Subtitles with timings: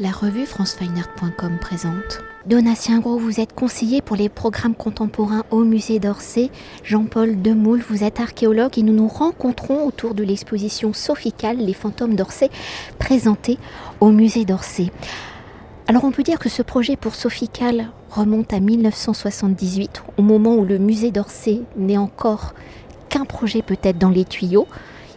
[0.00, 2.20] La revue francefineart.com présente.
[2.46, 6.52] Donatien Gros, vous êtes conseiller pour les programmes contemporains au musée d'Orsay.
[6.84, 12.14] Jean-Paul Demoule, vous êtes archéologue et nous nous rencontrons autour de l'exposition Sophical, les fantômes
[12.14, 12.48] d'Orsay,
[13.00, 13.58] présentée
[13.98, 14.92] au musée d'Orsay.
[15.88, 20.64] Alors on peut dire que ce projet pour Sophical remonte à 1978, au moment où
[20.64, 22.54] le musée d'Orsay n'est encore
[23.08, 24.68] qu'un projet peut-être dans les tuyaux.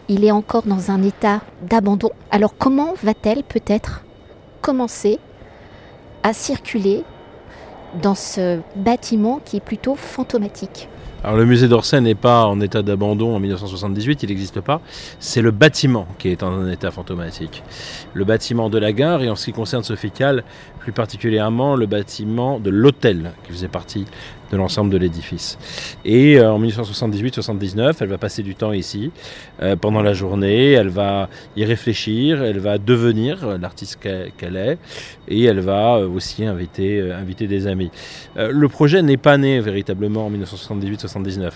[0.08, 2.10] Il est encore dans un état d'abandon.
[2.32, 4.02] Alors comment va-t-elle peut-être
[4.62, 5.18] commencer
[6.22, 7.04] à circuler
[8.00, 10.88] dans ce bâtiment qui est plutôt fantomatique.
[11.24, 14.80] Alors le musée d'Orsay n'est pas en état d'abandon en 1978, il n'existe pas.
[15.20, 17.62] C'est le bâtiment qui est en état fantomatique.
[18.12, 20.42] Le bâtiment de la gare et en ce qui concerne Sophical,
[20.82, 24.06] plus particulièrement le bâtiment de l'hôtel qui faisait partie
[24.52, 25.58] de l'ensemble de l'édifice.
[26.04, 29.10] Et euh, en 1978-79, elle va passer du temps ici
[29.62, 33.98] euh, pendant la journée, elle va y réfléchir, elle va devenir l'artiste
[34.36, 34.78] qu'elle est
[35.26, 37.90] et elle va euh, aussi inviter, inviter des amis.
[38.36, 41.52] le projet n'est pas né véritablement en 1978-79.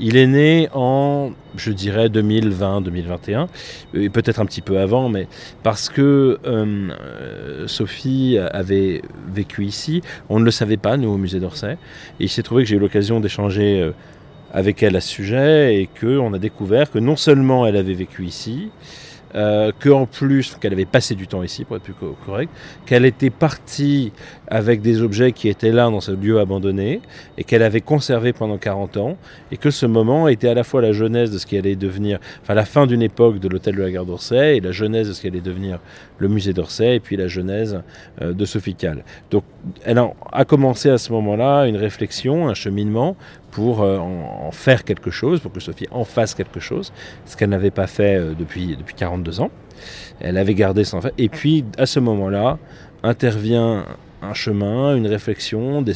[0.00, 3.46] Il est né en, je dirais, 2020-2021,
[3.94, 5.28] et peut-être un petit peu avant, mais
[5.62, 6.38] parce que
[7.66, 8.69] Sophie avait
[9.32, 11.78] vécu ici, on ne le savait pas, nous, au musée d'Orsay,
[12.18, 13.92] et s'est trouvé que j'ai eu l'occasion d'échanger euh,
[14.52, 18.24] avec elle à ce sujet et qu'on a découvert que non seulement elle avait vécu
[18.24, 18.70] ici,
[19.34, 22.50] euh, qu'en plus, qu'elle avait passé du temps ici, pour être plus correct,
[22.86, 24.12] qu'elle était partie
[24.48, 27.00] avec des objets qui étaient là dans ce lieu abandonné,
[27.38, 29.16] et qu'elle avait conservé pendant 40 ans,
[29.52, 32.18] et que ce moment était à la fois la genèse de ce qui allait devenir,
[32.42, 35.12] enfin la fin d'une époque de l'hôtel de la gare d'Orsay, et la genèse de
[35.12, 35.78] ce qui allait devenir
[36.18, 37.80] le musée d'Orsay, et puis la genèse
[38.20, 39.04] euh, de Sophical.
[39.30, 39.44] Donc
[39.84, 43.16] elle a commencé à ce moment-là une réflexion, un cheminement
[43.50, 46.92] pour euh, en, faire quelque chose, pour que Sophie en fasse quelque chose,
[47.26, 49.50] ce qu'elle n'avait pas fait euh, depuis, depuis 42 ans.
[50.20, 51.14] Elle avait gardé son fait.
[51.18, 52.58] Et puis, à ce moment-là,
[53.02, 53.84] intervient
[54.22, 55.94] un chemin, une réflexion, des,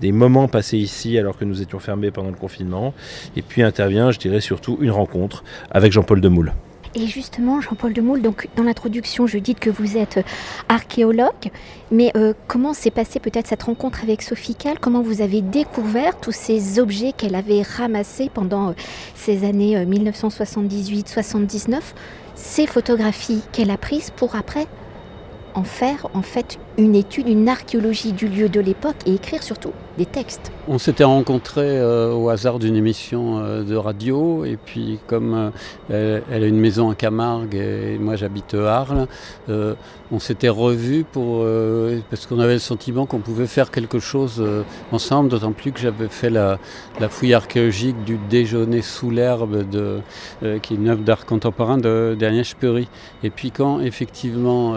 [0.00, 2.94] des moments passés ici alors que nous étions fermés pendant le confinement.
[3.36, 6.54] Et puis intervient, je dirais surtout, une rencontre avec Jean-Paul Demoule.
[6.96, 10.22] Et justement, Jean-Paul Demoule, donc dans l'introduction, je dis que vous êtes euh,
[10.68, 11.50] archéologue,
[11.92, 16.18] mais euh, comment s'est passée peut-être cette rencontre avec Sophie Cal Comment vous avez découvert
[16.18, 18.72] tous ces objets qu'elle avait ramassés pendant euh,
[19.14, 21.78] ces années 1978-79,
[22.34, 24.66] ces photographies qu'elle a prises pour après
[25.54, 29.72] en faire en fait une étude, une archéologie du lieu de l'époque et écrire surtout
[29.98, 30.50] des textes.
[30.66, 35.52] On s'était rencontrés euh, au hasard d'une émission euh, de radio et puis comme
[35.90, 39.06] euh, elle, a une maison à Camargue et moi j'habite Arles,
[40.12, 41.44] on s'était revus pour
[42.08, 44.42] parce qu'on avait le sentiment qu'on pouvait faire quelque chose
[44.90, 46.58] ensemble, d'autant plus que j'avais fait la,
[47.08, 50.00] fouille archéologique du déjeuner sous l'herbe de
[50.62, 52.88] qui est une œuvre d'art contemporain de d'Agnès Perry.
[53.22, 54.74] Et puis quand effectivement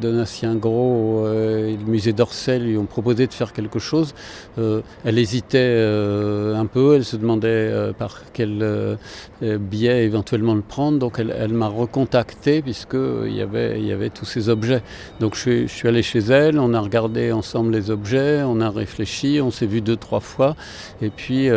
[0.00, 4.14] Donatien Gros euh, le musée d'Orsay lui ont proposé de faire quelque chose.
[4.58, 8.98] Euh, elle hésitait euh, un peu, elle se demandait par quel
[9.42, 10.98] biais éventuellement le prendre.
[10.98, 14.82] Donc elle, m'a recontacté puisqu'il y avait, y avait tous ces objets.
[15.20, 19.40] Donc je, suis allé chez elle, on a regardé ensemble les objets, on a réfléchi,
[19.42, 20.56] on s'est vu deux, trois fois.
[21.00, 21.48] Et puis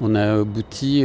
[0.00, 1.04] on a abouti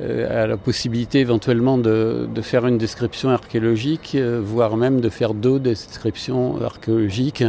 [0.00, 6.60] à la possibilité éventuellement de, faire une description archéologique, voire même de faire deux descriptions
[6.62, 7.44] archéologiques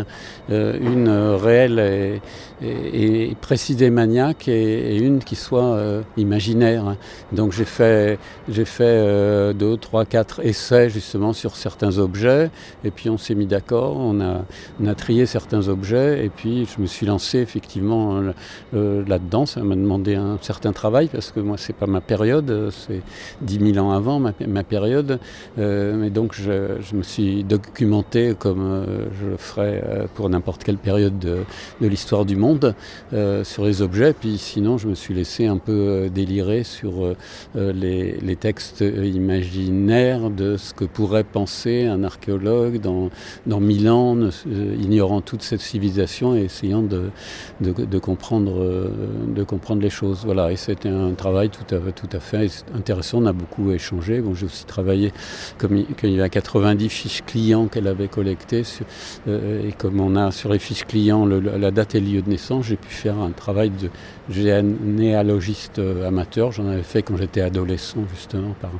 [0.49, 2.21] euh, une réelle et,
[2.61, 6.95] et, précise et maniaque et, une qui soit euh, imaginaire.
[7.31, 8.19] Donc j'ai fait,
[8.49, 12.49] j'ai fait euh, deux, trois, quatre essais justement sur certains objets
[12.83, 14.41] et puis on s'est mis d'accord, on a,
[14.81, 18.21] on a trié certains objets et puis je me suis lancé effectivement
[18.73, 19.45] là-dedans.
[19.45, 22.40] Ça m'a demandé un certain travail parce que moi c'est pas ma période,
[22.71, 23.01] c'est
[23.41, 25.19] dix mille ans avant ma, période.
[25.57, 28.85] mais donc je, me suis documenté comme
[29.19, 31.43] je le ferai euh, pour n'importe quelle période de,
[31.81, 32.75] l'histoire du monde
[33.13, 34.13] euh, sur les objets.
[34.13, 37.15] Puis sinon, je me suis laissé un peu euh, délirer sur
[37.55, 43.09] les, textes imaginaires de ce que pourrait penser un archéologue dans,
[43.45, 44.17] dans mille ans,
[44.79, 47.11] ignorant toute cette civilisation et essayant de,
[47.59, 48.89] de, comprendre,
[49.27, 50.21] de comprendre les choses.
[50.25, 52.30] Voilà, et c'était un travail tout à, tout à fait
[52.75, 53.19] intéressant.
[53.19, 54.21] On a beaucoup échangé.
[54.21, 55.11] Bon, J'ai aussi travaillé,
[55.57, 58.85] comme il, y a 90 fiches clients qu'elle avait collectées, sur,
[59.27, 62.65] et comme on a sur les fiches clients la date et le lieu de naissance,
[62.65, 63.89] j'ai pu faire un travail de
[64.29, 66.51] généalogiste euh, amateur.
[66.51, 68.55] J'en avais fait quand j'étais adolescent, justement.
[68.59, 68.71] Par,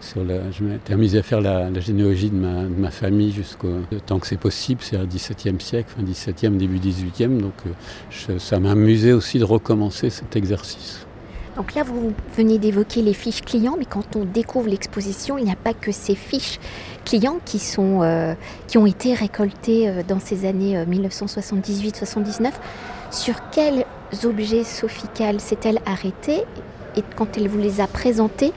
[0.00, 4.26] sur la, je m'étais amusé à faire la, généalogie de ma, famille jusqu'au temps que
[4.26, 7.40] c'est possible, c'est au XVIIe siècle, fin XVIIe, début XVIIIe.
[7.40, 11.06] Donc euh, ça m'a amusé aussi de recommencer cet exercice.
[11.56, 15.52] Donc là, vous venez d'évoquer les fiches clients, mais quand on découvre l'exposition, il n'y
[15.52, 16.60] a pas que ces fiches
[17.04, 18.34] clients qui, sont, euh,
[18.68, 22.52] qui ont été récoltées euh, dans ces années 1978-79.
[23.10, 23.86] Sur quels
[24.24, 25.06] objets Sophie
[25.38, 26.42] s'est-elle arrêtée?
[26.96, 28.52] Et quand elle vous les a présentés,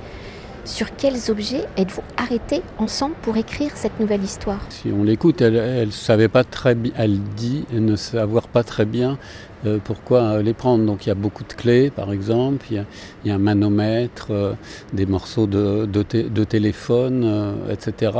[0.65, 4.59] sur quels objets êtes-vous arrêtés ensemble pour écrire cette nouvelle histoire?
[4.69, 9.17] Si on l'écoute, elle, savait pas très elle dit ne savoir pas très bien
[9.65, 10.85] euh, pourquoi les prendre?
[10.85, 12.85] Donc il y a beaucoup de clés, par exemple, il
[13.25, 14.53] y a, un manomètre, euh,
[14.93, 18.11] des morceaux de, de, téléphone, euh, etc.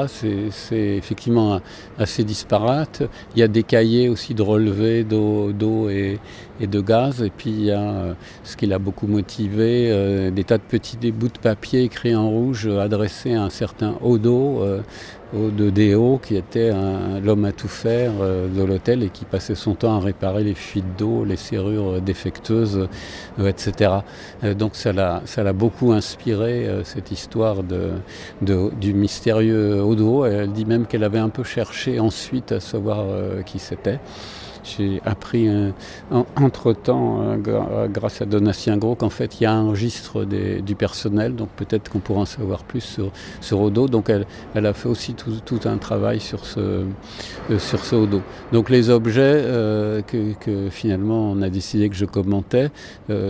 [0.52, 1.62] C'est effectivement
[1.98, 3.04] assez disparate.
[3.36, 6.20] Il y a des cahiers aussi de relevés d'eau et,
[6.60, 7.22] et, de gaz.
[7.22, 11.28] Et puis il y a ce qui l'a beaucoup motivé, des tas de petits bouts
[11.30, 14.64] de papier écrits en rouge adressés à un certain Odo
[15.34, 16.72] de Déo, qui était
[17.24, 20.56] l'homme à tout faire euh, de l'hôtel et qui passait son temps à réparer les
[20.56, 22.88] fuites d'eau, les serrures défectueuses,
[23.40, 23.92] euh, etc.
[24.44, 27.92] Euh, donc ça l'a, beaucoup inspiré, cette histoire de,
[28.42, 30.26] du mystérieux Odo.
[30.26, 33.06] Elle dit même qu'elle avait un peu cherché ensuite à savoir
[33.46, 34.00] qui c'était.
[34.64, 35.72] J'ai appris euh,
[36.36, 40.76] entre-temps, euh, euh, grâce à Donatien Gros, qu'en fait il y a un registre du
[40.76, 43.12] personnel, donc peut-être qu'on pourra en savoir plus sur,
[43.42, 43.88] sur Odo.
[43.88, 46.84] Donc elle, a fait aussi tout, un travail sur ce,
[47.58, 48.22] sur ce Odo.
[48.52, 49.44] Donc les objets
[50.08, 52.70] que, finalement on a décidé que je commentais,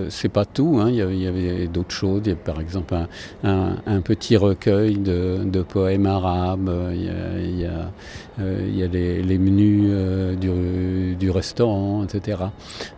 [0.09, 0.79] c'est pas tout.
[0.81, 0.89] Hein.
[0.89, 2.21] Il y avait, d'autres choses.
[2.25, 2.95] Il y a par exemple
[3.43, 6.71] un, petit recueil de, poèmes arabes.
[6.93, 9.91] Il y a, les menus
[10.39, 12.37] du, du restaurant, etc.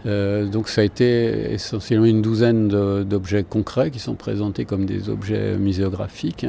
[0.05, 2.67] Euh, donc ça a été essentiellement une douzaine
[3.03, 6.45] d'objets concrets qui sont présentés comme des objets muséographiques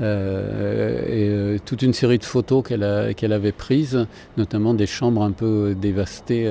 [0.00, 4.06] euh, et euh, toute une série de photos qu'elle avait prises,
[4.36, 6.48] notamment des chambres un peu dévastées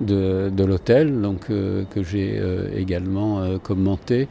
[0.00, 2.40] de, l'hôtel, donc que j'ai
[2.76, 4.26] également commenté,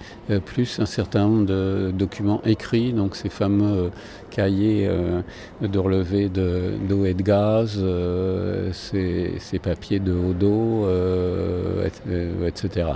[0.46, 3.92] plus un certain nombre de documents écrits, donc ces fameux
[4.32, 4.90] cahiers
[5.62, 7.82] de relevé d'eau et de gaz,
[9.46, 10.88] ces papiers de haut dos,
[12.46, 12.88] etc.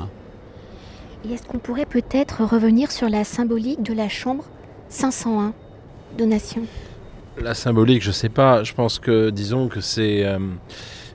[1.25, 4.46] Et est-ce qu'on pourrait peut-être revenir sur la symbolique de la chambre
[4.90, 5.54] 501
[6.18, 6.62] donation?
[7.42, 8.63] La symbolique, je sais pas.
[8.63, 10.25] Je pense que, disons que c'est.
[10.25, 10.40] Euh,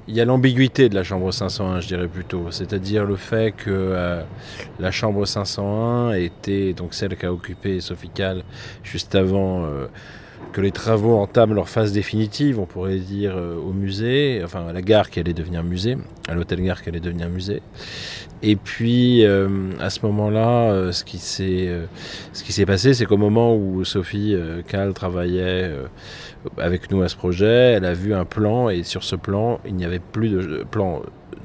[0.07, 2.51] il y a l'ambiguïté de la chambre 501, je dirais plutôt.
[2.51, 4.23] C'est-à-dire le fait que euh,
[4.79, 8.11] la chambre 501 était donc celle qu'a occupé Sophie
[8.83, 9.65] juste avant.
[9.65, 9.87] Euh,
[10.53, 14.73] que les travaux entament leur phase définitive, on pourrait dire, euh, au musée, enfin à
[14.73, 15.97] la gare qui allait devenir musée,
[16.29, 17.63] à l'hôtel gare qui allait devenir musée.
[18.43, 19.49] Et puis euh,
[19.81, 21.71] à ce moment-là, euh, ce qui s'est
[22.33, 24.37] ce qui s'est passé, c'est qu'au moment où Sophie
[24.69, 25.71] Kahl travaillait
[26.59, 29.75] avec nous à ce projet, elle a vu un plan et sur ce plan, il
[29.75, 31.03] n'y avait plus de plan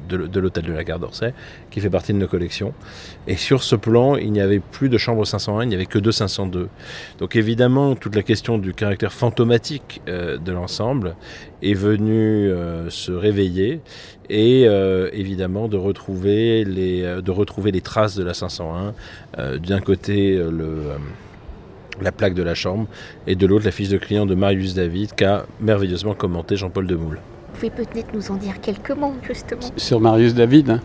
[0.07, 1.33] de, l'hôtel de la gare d'Orsay,
[1.71, 2.74] qui fait partie de nos collections.
[3.27, 6.00] Et sur ce plan, il n'y avait plus de chambre 501, il n'y avait que
[6.00, 6.69] deux 502.
[7.19, 11.15] Donc évidemment, toute la question du caractère fantomatique euh, de l'ensemble
[11.62, 13.81] est venue euh, se réveiller
[14.30, 18.94] et euh, évidemment de retrouver, les, de retrouver les traces de la 501.
[19.57, 20.42] D'un côté,
[22.01, 22.88] la plaque de la chambre,
[23.27, 27.19] et de l'autre la fiche de client de Marius David qu'a merveilleusement commenté Jean-Paul Demoule
[27.59, 29.59] pouvez peut-être nous en dire quelques mots, justement.
[29.75, 30.79] Sur Marius David hein.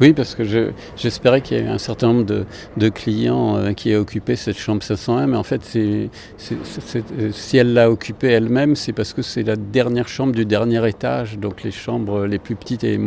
[0.00, 0.44] Oui, parce que
[0.96, 4.82] j'espérais qu'il y ait un certain nombre de, clients euh, qui aient occupé cette chambre
[4.82, 6.08] 501, mais en fait, c'est
[7.32, 11.38] si elle l'a occupée elle-même, c'est parce que c'est la dernière chambre du dernier étage,
[11.38, 12.98] donc les chambres les plus petites et,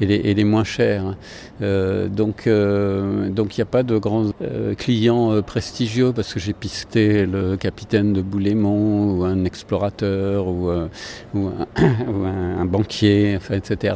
[0.00, 1.04] les, moins chères.
[1.04, 1.16] Hein.
[1.60, 4.30] Euh, donc, euh, donc il n'y a pas de grands
[4.78, 12.66] clients prestigieux, parce que j'ai pisté le capitaine de Boulémont, ou un explorateur, ou un
[12.68, 13.94] banquier, etc.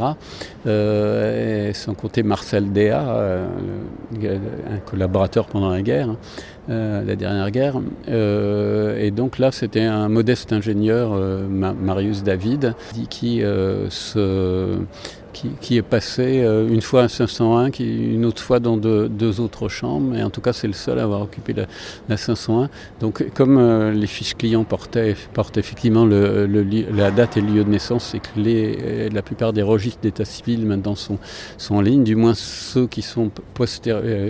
[0.67, 3.47] Euh, sans compter Marcel Déa, euh,
[4.23, 6.17] un collaborateur pendant la guerre, hein,
[6.71, 7.81] euh, la dernière guerre.
[8.09, 11.12] et donc là, c'était un modeste ingénieur,
[11.49, 12.75] Marius David,
[13.11, 13.43] qui
[13.88, 14.79] se
[15.33, 19.69] qui, est passé euh, une fois à 501, qui, une autre fois dans deux, autres
[19.69, 21.55] chambres, et en tout cas c'est le seul à avoir occupé
[22.09, 22.69] la, 501.
[23.01, 27.71] Donc comme euh, les fiches clients portaient, portent effectivement la date et le lieu de
[27.71, 31.19] naissance, et que euh, la plupart des registres d'état civil maintenant sont,
[31.59, 33.31] sont en ligne, du moins ceux qui sont,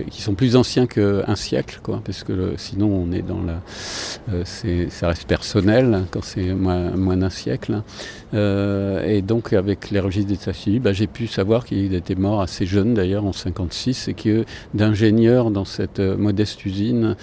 [0.09, 4.45] qui sont plus anciens qu'un siècle, quoi, parce que sinon on est dans la...
[4.45, 7.81] ça reste personnel hein, quand c'est moins, moins d'un siècle.
[8.33, 12.65] et donc avec les registres d'état civil, bah, j'ai pu savoir qu'il était mort assez
[12.65, 17.15] jeune d'ailleurs en 56 et que d'ingénieur dans cette modeste usine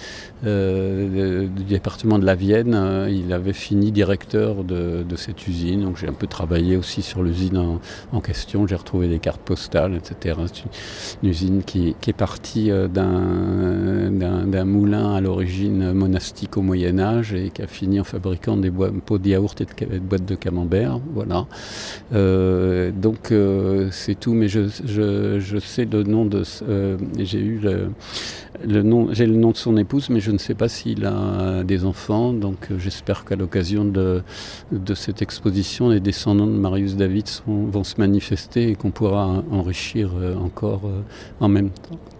[0.43, 5.81] du département de la Vienne, il avait fini directeur de, cette usine.
[5.83, 7.79] Donc j'ai un peu travaillé aussi sur l'usine
[8.11, 8.65] en, question.
[8.67, 10.39] J'ai retrouvé des cartes postales, etc.
[10.51, 10.63] C'est
[11.23, 17.61] une, usine qui, est partie d'un moulin à l'origine monastique au Moyen Âge et qui
[17.61, 20.99] a fini en fabriquant des pots de yaourt et de, boîtes de camembert.
[21.13, 21.45] Voilà.
[22.13, 23.60] Euh, donc euh,
[23.91, 24.67] c'est tout, mais je,
[25.59, 26.43] sais le nom de.
[26.67, 27.61] Euh, j'ai eu
[28.63, 31.63] le, nom, j'ai le nom de son épouse, mais je ne sais pas s'il a
[31.63, 32.33] des enfants.
[32.33, 34.23] Donc j'espère qu'à l'occasion de,
[34.95, 40.11] cette exposition, les descendants de Marius David vont se manifester et qu'on pourra enrichir
[40.43, 40.81] encore
[41.39, 41.69] en même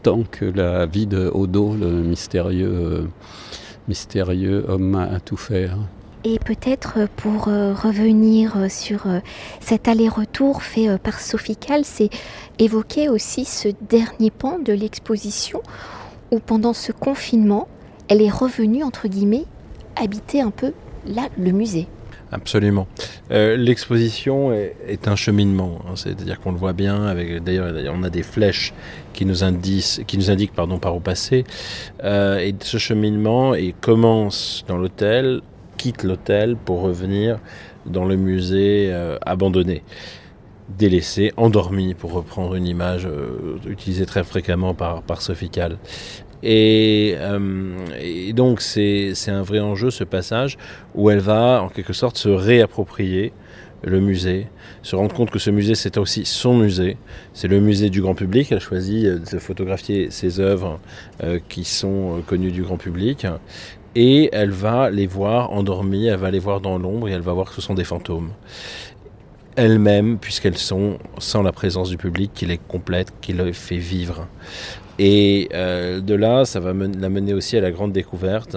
[0.04, 3.08] temps que la vie de Odo, le mystérieux
[4.68, 5.78] homme à tout faire.
[6.24, 9.20] Et peut-être pour euh, revenir euh, sur euh,
[9.60, 12.10] cet aller-retour fait par Sophie Cal, c'est
[12.60, 15.64] évoquer aussi ce dernier pan de l'exposition
[16.30, 17.68] où pendant ce confinement,
[18.08, 19.46] elle est revenue, entre guillemets,
[19.96, 20.74] habiter un peu
[21.08, 21.88] là, le musée.
[22.32, 22.88] Absolument.
[23.30, 25.96] L'exposition est, un cheminement, hein.
[25.96, 27.14] c'est-à-dire qu'on le voit bien.
[27.42, 28.74] D'ailleurs, on a des flèches
[29.12, 31.44] qui nous indiquent, pardon, par où passer.
[32.02, 35.42] et ce cheminement commence dans l'hôtel
[35.82, 37.40] quitte l'hôtel pour revenir
[37.88, 39.82] dans le musée euh, abandonné,
[40.78, 45.78] délaissé, endormi, pour reprendre une image euh, utilisée très fréquemment par, par euh,
[48.00, 50.60] et, donc c'est un vrai enjeu ce passage
[50.94, 53.34] où elle va en quelque sorte se réapproprier
[53.84, 54.46] le musée,
[54.84, 56.98] se rendre compte que ce musée c'est aussi son musée,
[57.34, 60.80] c'est le musée du grand public, elle choisit de photographier ses œuvres
[61.50, 63.26] qui sont connues du grand public
[63.96, 67.34] et elle va les voir endormis, elle va les voir dans l'ombre et elle va
[67.34, 68.32] voir que ce sont des fantômes.
[69.56, 74.28] Elle-même, puisqu'elles sont sans la présence du public, qui les complète, qui les fait vivre.
[74.98, 78.56] Et euh, de là, ça va la mener aussi à la grande découverte,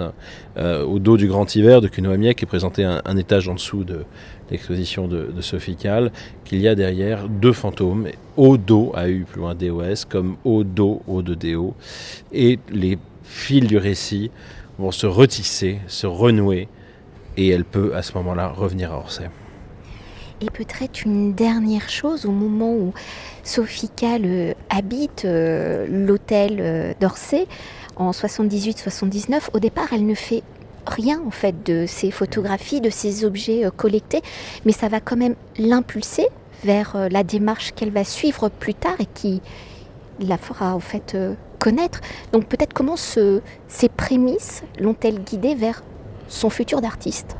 [0.57, 3.83] euh, au dos du grand hiver de Kuno qui est présenté un, étage en dessous
[3.83, 4.05] de
[4.51, 9.41] l'exposition de, de Sophie qu'il y a derrière deux fantômes, au dos, a eu plus
[9.41, 11.73] loin DOS, comme au dos, au de DO,
[12.31, 14.29] et les fils du récit
[14.77, 16.67] vont se retisser, se renouer,
[17.37, 19.29] et elle peut à ce moment-là revenir à Orsay.
[20.41, 22.93] Et peut-être une dernière chose, au moment où
[23.43, 27.47] Sophie Kahl habite euh, l'hôtel euh, d'Orsay
[27.95, 30.43] en 78-79, au départ elle ne fait
[30.85, 34.21] rien en fait de ces photographies, de ces objets euh, collectés,
[34.65, 36.27] mais ça va quand même l'impulser
[36.65, 39.41] vers la démarche qu'elle va suivre plus tard et qui
[40.19, 41.15] la fera en fait
[42.31, 45.83] Donc peut-être comment ce, ces prémices l'ont-elles guidé vers
[46.27, 47.37] son futur d'artiste?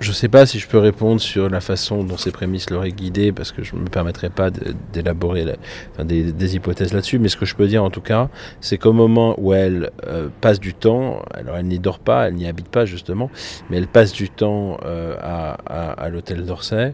[0.00, 2.90] Je ne sais pas si je peux répondre sur la façon dont ces prémices l'auraient
[2.90, 4.50] guidé, parce que je ne me permettrai pas
[4.92, 5.56] d'élaborer
[6.00, 8.28] des, hypothèses là-dessus, mais ce que je peux dire en tout cas,
[8.60, 12.34] c'est qu'au moment où elle euh, passe du temps, alors elle n'y dort pas, elle
[12.34, 13.30] n'y habite pas justement,
[13.70, 16.92] mais elle passe du temps euh, à, à l'hôtel d'Orsay,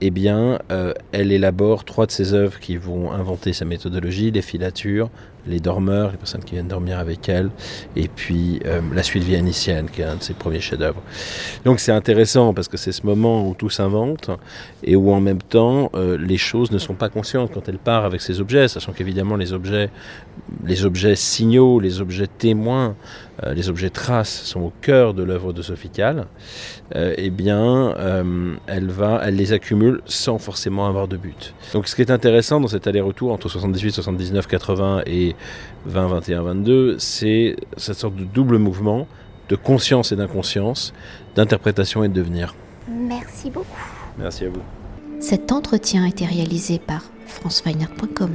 [0.00, 4.42] eh bien, euh, elle élabore trois de ses œuvres qui vont inventer sa méthodologie, les
[4.42, 5.10] filatures,
[5.46, 7.50] les dormeurs, les personnes qui viennent dormir avec elle,
[7.96, 11.02] et puis euh, la suite viennicienne, qui est un de ses premiers chefs-d'œuvre.
[11.64, 14.30] Donc c'est intéressant parce que c'est ce moment où tout s'invente
[14.84, 18.04] et où en même temps euh, les choses ne sont pas conscientes quand elle part
[18.04, 19.90] avec ses objets, sachant qu'évidemment les objets,
[20.64, 22.96] les objets signaux, les objets témoins,
[23.44, 26.26] euh, les objets traces sont au cœur de l'œuvre de Sophie Kahl,
[26.94, 27.94] eh bien
[28.66, 31.54] elle va, elle les accumule sans forcément avoir de but.
[31.72, 35.29] Donc ce qui est intéressant dans cet aller-retour entre 78, 79, 80 et
[35.86, 39.06] 20, 21, 22, c'est cette sorte de double mouvement
[39.48, 40.94] de conscience et d'inconscience,
[41.34, 42.54] d'interprétation et de devenir.
[42.88, 43.66] Merci beaucoup.
[44.18, 44.62] Merci à vous.
[45.18, 48.30] Cet entretien a été réalisé par franceweiner.com.